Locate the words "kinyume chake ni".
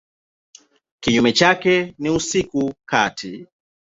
1.03-2.09